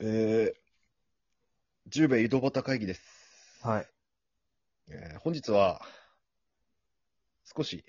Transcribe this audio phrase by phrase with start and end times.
[0.00, 0.58] えー、
[1.88, 3.02] 十兵衛井戸端会議です。
[3.62, 3.88] はい。
[4.90, 5.82] えー本日は、
[7.44, 7.84] 少し、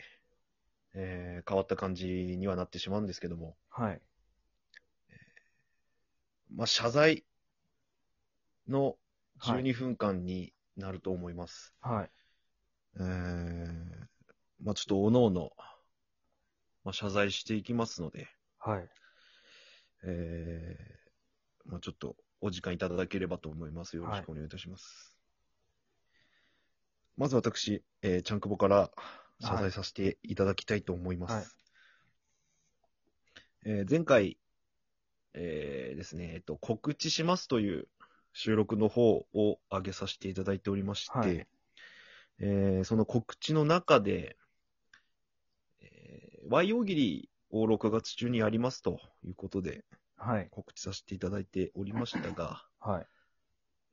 [0.96, 4.02] えー変わった感じにはなってしまうんですけども、はい。
[6.52, 7.26] まあ、謝罪
[8.68, 8.98] の
[9.38, 11.76] はい12分間になると思います。
[11.80, 12.10] はい。
[13.00, 13.76] えー
[14.64, 15.52] まあ、ちょっと、おのおの、
[16.84, 18.90] まあ、謝罪していきますので、はい。
[20.04, 21.09] えー
[21.70, 23.98] まあ、ちょっと、お時間いただければと思います。
[23.98, 25.16] よろしくお願いいたします。
[27.18, 28.92] まず私、えー、ちゃんくぼから
[29.42, 31.34] 謝罪させていただきたいと思います。
[31.34, 31.46] はい
[33.66, 34.38] えー前回、
[35.34, 37.90] えーですね、えっと、告知しますという
[38.32, 41.48] 収録の方を上げさせていただいておりまして、はい
[42.40, 44.38] えーその告知の中で、
[45.82, 49.84] えー、Y 大喜利を6月中にやりますということで、
[50.20, 50.48] はい。
[50.52, 53.08] 告知させていただいておりましたが、 はい。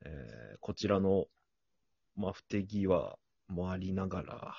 [0.05, 1.27] えーこちらの、
[2.17, 4.55] まあ、不手際もありながら、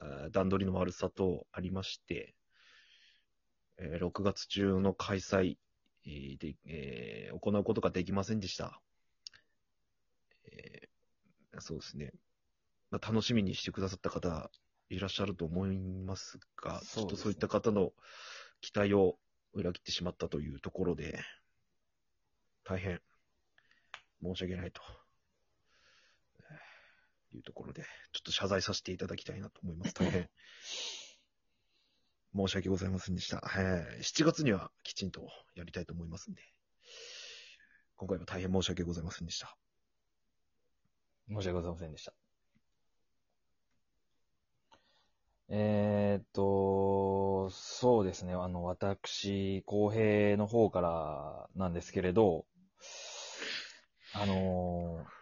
[0.00, 2.34] えー段取りの悪さとありまして、
[3.78, 5.56] えー6月中の開催
[6.04, 8.80] えーで、えー行うことができませんでした。
[10.46, 12.12] えーそうですね。
[12.90, 14.50] まあ、楽しみにしてくださった方
[14.90, 17.92] いらっしゃると思いますが、ちょっそうですねとそういった方の
[18.60, 19.18] 期待を
[19.58, 21.20] 裏切ってしまったというところで、
[22.64, 23.00] 大変
[24.22, 24.80] 申し訳ないと
[26.40, 29.94] えーいうところで、ちょっと謝罪させていただきたいなと思います。
[29.98, 30.30] 大変
[32.34, 33.42] 申し訳ございませんでした。
[33.56, 36.42] えー7月にはきちんとやりたいと思いますんで、
[37.96, 39.56] 今回は大変申し訳ございませんでした。
[41.28, 42.27] 申し訳ございませんでした。
[45.50, 48.34] えーっと、そうですね。
[48.34, 52.44] あの、私、公平の方からなんですけれど、
[54.14, 55.18] あのー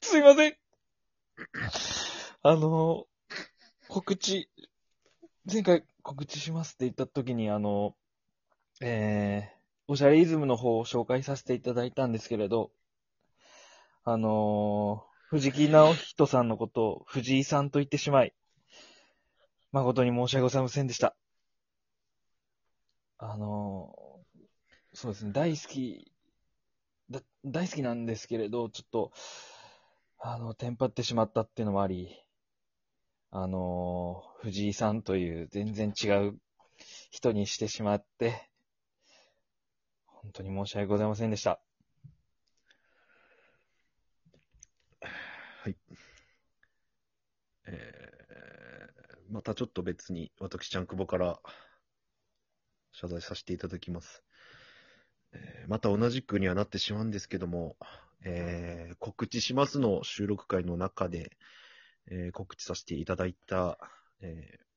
[0.00, 0.56] すいません
[2.42, 4.48] あのー告知、
[5.50, 7.94] 前回告知しますって言った時に、あの、
[8.80, 12.72] えー、おしゃれイズムの方を紹介させていただいたんですけれど、
[14.04, 18.32] あのー藤木直人さんのことを藤井さんと言ってしまい、
[19.72, 21.14] 誠に申し訳ございませんでした。
[23.18, 23.92] あの
[24.92, 26.10] そうですね、大好き、
[27.10, 29.12] だ大好きなんですけれど、ちょっと、
[30.18, 32.16] あの、テンパってしまったっていうのもあり、
[33.30, 36.40] あの藤井さんという全然違う
[37.10, 38.50] 人にしてしまって、
[40.06, 41.60] 本当に申し訳ございませんでした。
[45.00, 45.76] はい。
[47.66, 51.40] えーまたちょっと別に、私、ちゃんくぼから
[52.92, 54.24] 謝罪させていただきます。
[55.32, 57.76] えーまた同じくにはなってしまうんですけども、
[58.24, 61.36] えー告知しますの収録会の中で、
[62.10, 63.78] えー告知させていただいた、
[64.20, 64.68] えー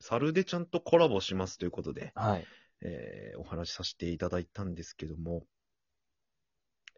[0.00, 2.46] サルでちゃんとコラボしますということで、はい。
[2.80, 5.44] えーお話しさせていただいたんですけども、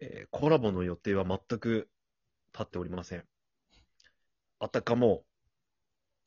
[0.00, 1.88] えーコラボの予定は全く
[2.52, 3.24] 立っておりません。
[4.60, 5.24] あたかも、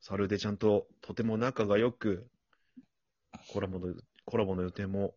[0.04, 2.28] サルでちゃんととても仲が良く、
[3.54, 5.16] コラボの、コラボの予定も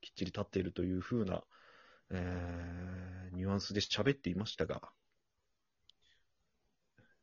[0.00, 1.42] きっちり立っているというふうな、
[2.10, 4.80] えーニュアンスで喋っていましたが、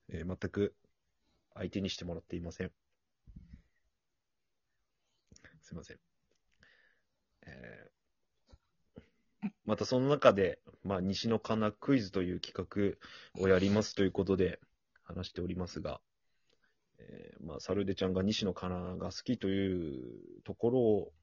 [0.09, 0.75] えー全く
[1.53, 2.71] 相手にしてもらっていません。
[5.61, 5.97] すいません。
[7.47, 7.95] えー
[9.63, 12.97] またその中で、まあ、西のかなクイズという企
[13.37, 14.59] 画をやりますということで
[15.03, 16.01] 話しておりますが、
[16.99, 21.13] えーまあ、サルデちゃんが西野カナが好きというところを、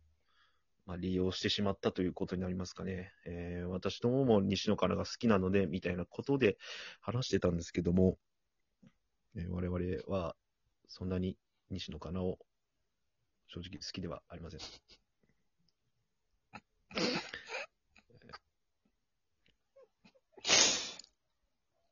[0.87, 3.12] まあ、利用してしまったということになりますかね。
[3.27, 6.56] えー私どもも西野カナが好きなので、みたいなことで
[7.00, 8.19] 話してたんですけども、
[9.37, 10.34] えー我々は
[10.88, 11.37] そんなに
[11.71, 12.39] 西野カナを
[13.47, 14.60] 正直好きではありません。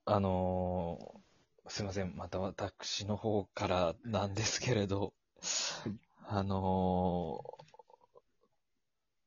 [0.05, 1.19] あのー
[1.69, 2.17] すいません。
[2.17, 5.15] また私の方からなんですけれど、
[6.27, 7.61] あのー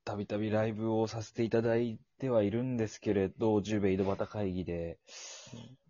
[0.06, 5.00] たびたびライブをさせていただいてはいるんですけれど、十兵衛井戸端会議で、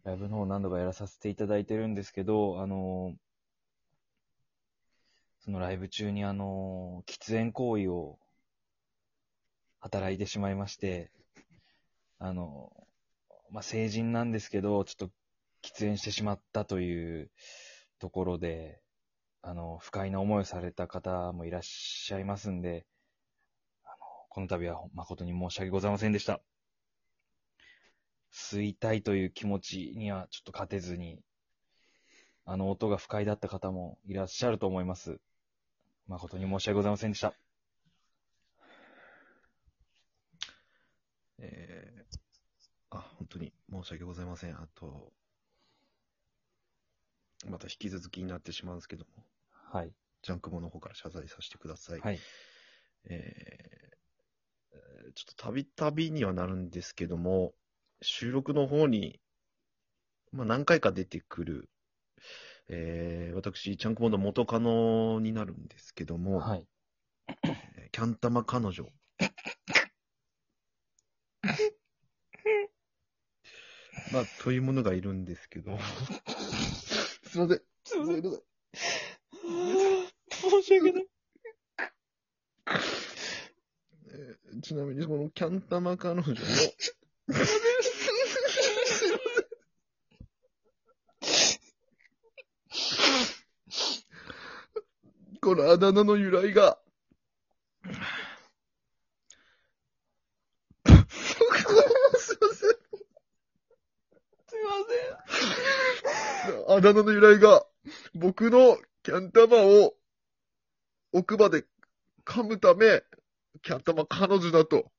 [0.03, 3.17] ライブの方何度かやらさせていただいてるんですけど、あのー
[5.39, 8.19] そのライブ中にあのー喫煙行為を
[9.79, 11.09] 働いてしまいまして、
[12.19, 12.71] あの
[13.49, 15.13] まあ、成人なんですけど、ちょっと
[15.63, 17.31] 喫煙してしまったという
[17.99, 18.81] ところで、
[19.41, 22.85] あの、不快な思いをされた方もいらっしゃいますんで、
[23.83, 23.95] あの、
[24.29, 26.41] この度は誠に申し訳ございませんでした。
[28.33, 31.19] 吸いたいという気持ちにはちょっと勝てずに、
[32.45, 35.19] あの音が不快だった方もいらっしゃると思います。
[36.07, 37.33] 誠に申し訳ございませんでした。
[41.39, 44.55] えー、あ、本当に申し訳ございません。
[44.55, 45.13] あと、
[47.45, 49.23] また引き続きになってしまうんですけども、
[49.71, 49.91] はい。
[50.21, 51.99] ジャンクボの方から謝罪させてください。
[51.99, 52.19] はい。
[53.05, 53.93] えー
[55.15, 57.53] ちょっとたびたびにはなるんですけども、
[58.01, 59.19] 収録の方に、
[60.31, 61.69] まあ、何回か出てくる、
[62.69, 66.65] えー私、チャンクボンド元カノになるんですけども、はい。
[67.27, 68.89] えーキャンタマ彼女。
[74.11, 75.77] まあ、というものがいるんですけど。
[77.33, 77.61] すいません。
[77.83, 78.41] すいませんごめんなさい
[80.51, 81.07] 申し訳ない。
[84.11, 86.35] えーちなみに、このキャンタマ彼女の、
[95.41, 96.77] このあだ名の由来が、
[100.85, 100.95] すい
[102.39, 102.69] ません。
[104.47, 104.77] すいまあ
[106.51, 107.65] だ名の由来が、
[108.13, 109.93] 僕のキャンタマを
[111.13, 111.65] 奥歯で
[112.25, 113.03] 噛むため、
[113.61, 114.91] キャンタマ彼女だと、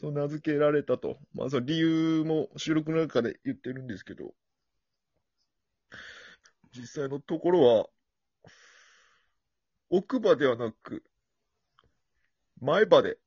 [0.00, 1.18] そう名付けられたと。
[1.34, 4.34] まあ、その理由も収録の中で言ってるんですけど、
[6.72, 7.86] 実際のところは、
[9.90, 11.02] 奥歯ではなく、
[12.60, 13.18] 前歯で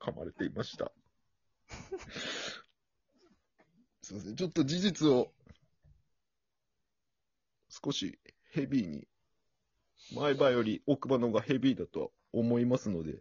[0.00, 0.92] 噛まれていました。
[4.02, 4.36] すいません。
[4.36, 5.32] ちょっと事実を
[7.84, 8.18] 少し
[8.50, 9.08] ヘビーに、
[10.14, 13.18] 前歯より奥歯の方がヘビーだと思いますので、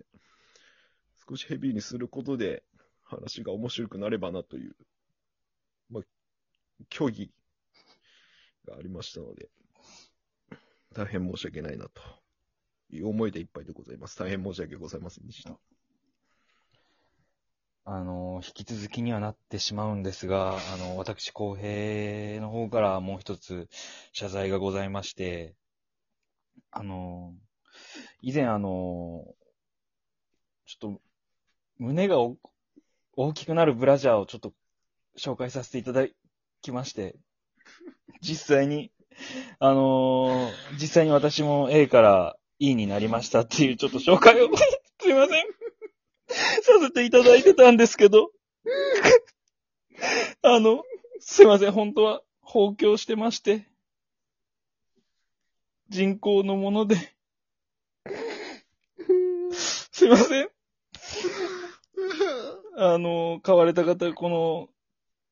[1.27, 2.63] 少しヘビーにすることで
[3.03, 4.75] 話が面白くなればなという、
[5.89, 6.03] まあ、
[6.93, 7.31] 虚偽
[8.67, 9.49] がありましたので、
[10.93, 12.01] 大変申し訳ないなと
[12.89, 14.17] いう思いでいっぱいでございます。
[14.17, 15.57] 大変申し訳ございませんでした。
[17.87, 23.69] あの、引き続きにはなってしまうんですが、あの、私、公平の方からもう一つ
[24.11, 25.53] 謝罪がございまして、
[26.71, 27.31] あの、
[28.23, 29.23] 以前あの、
[30.65, 31.01] ちょっと、
[31.77, 32.17] 胸が
[33.15, 34.53] 大きくなるブラジャーをちょっと
[35.15, 36.07] 紹介させていただ
[36.63, 37.15] きまして、
[38.19, 38.91] 実際に、
[39.59, 44.49] あの実際に私も A から E になりましたっていうちょっと紹介を、
[46.85, 48.31] せていただいてたんですけど、
[50.41, 50.83] あの、
[51.19, 53.67] すいません、本当は、放狂してまして、
[55.89, 56.95] 人工のもので、
[59.51, 60.49] すいません。
[62.77, 64.69] あの、買われた方、この、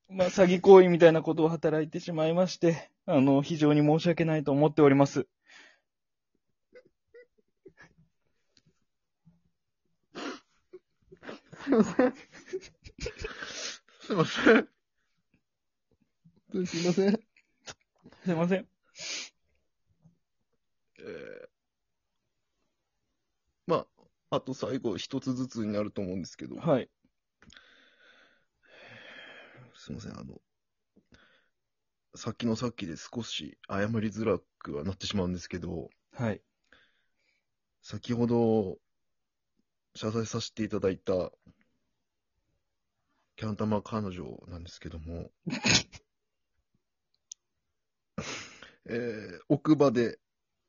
[0.10, 5.28] まあ、詐欺行為みたいなことを働いてしまいまして、あの、非常に申し訳ないと思っております。
[11.64, 12.14] すいません。
[14.02, 14.68] すいません。
[16.66, 17.20] すいません。
[18.26, 18.68] すいません。
[21.00, 21.48] えー
[23.66, 23.86] ま
[24.30, 26.90] あ、あと最後一つずつになると思うんですけど、はい。
[29.76, 30.42] すいません、あの、
[32.16, 36.42] さっきのさっきで少し謝りづらくはなってしまうんですけど、はい。
[37.82, 38.78] 先ほど
[39.96, 41.32] 謝罪させていただいた
[43.36, 45.32] キャンタマ彼女なんですけども、
[48.86, 50.20] えー奥歯で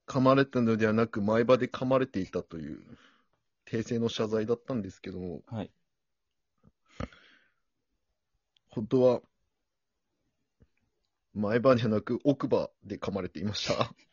[0.07, 2.83] 噛まれたのではなく前歯で噛まれていたという
[3.67, 5.71] 訂正の謝罪だったんですけども、はい。
[8.69, 9.23] 本当は
[11.35, 13.95] 前歯ではなく奥歯で噛まれていました。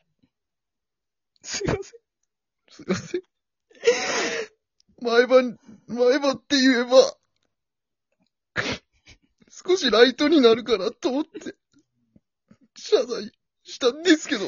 [1.44, 1.84] すいません。
[2.70, 3.22] すいません。
[5.02, 5.42] 前歯、
[5.88, 7.18] 前歯って言えば、
[9.50, 11.56] 少しライトになるかなと思って、
[12.76, 13.32] 謝罪
[13.64, 14.46] したんですけど、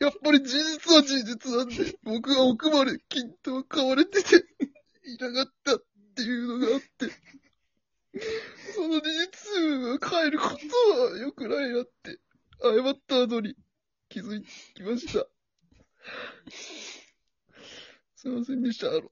[0.00, 4.36] やっぱり事実は事実なんで、僕は奥まで金と買われてて、
[5.04, 5.84] いなかったっ
[6.14, 7.10] ていうのがあって、
[8.76, 9.60] その事実
[9.94, 12.20] を変えることは良くないなって、
[12.62, 13.56] 謝った後に
[14.08, 14.40] 気づ
[14.74, 15.26] きました。
[18.18, 18.88] すいませんでした。
[18.88, 19.02] あの、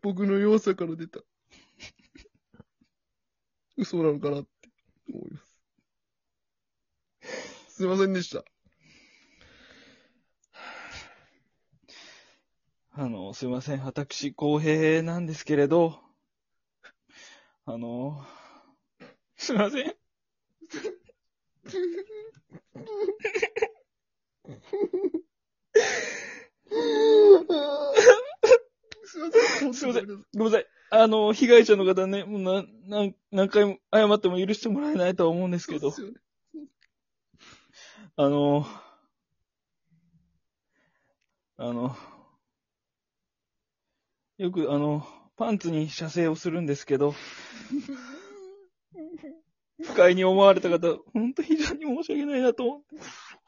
[0.00, 1.20] 僕の弱さから出た。
[3.76, 4.48] 嘘なのかなって
[5.12, 5.62] 思います。
[7.68, 8.46] すいませんでした。
[12.92, 13.84] あの、すいません。
[13.84, 16.00] 私、公平なんですけれど、
[17.66, 18.26] あの、
[19.36, 19.94] すいません。
[29.04, 29.74] すいません。
[29.74, 30.66] すいませんごめんなさい。
[30.90, 36.22] あの、被害者の方ね、もうな、なん、何回も謝っても許してもらえないとは思うんですけど、そうです
[38.16, 38.66] あの、
[41.58, 41.96] あの、
[44.38, 47.14] よくあの、パンツに射精をするんですけど、
[49.84, 52.96] 不快に思われた方、本当非常に申し訳ないなと思って。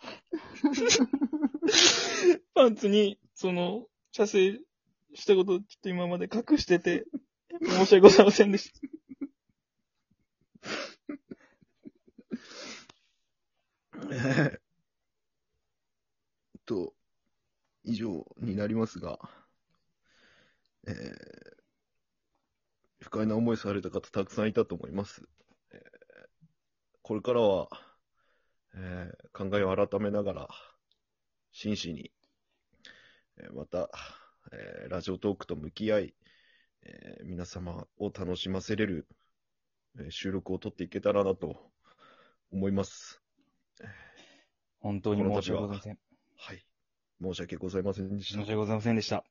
[2.54, 4.60] パンツに、その、射精
[5.14, 7.06] したことをちょっと今まで隠してて、
[7.62, 8.80] 申し訳ございませんでした。
[14.12, 14.60] えーっ
[16.66, 16.94] と、
[17.84, 19.18] 以上になりますが、
[20.86, 21.50] えー
[23.00, 25.22] 不快な思いされた方たくさんいたと思います。
[25.72, 25.80] えー
[27.02, 27.68] これからは、
[29.40, 30.48] 考えを改めながら、
[31.50, 32.12] 真摯に、
[33.38, 33.88] えーまた、
[34.52, 36.14] えーラジオトークと向き合い、
[36.82, 39.08] えー皆様を楽しませれる、
[39.98, 41.56] えー収録を撮っていけたらなと
[42.52, 43.22] 思います。
[44.80, 45.98] 本当に申し訳ございません。
[46.36, 46.66] はい。
[47.22, 48.50] 申し訳ございませんでした申し。
[48.50, 49.29] 訳ございませんでした。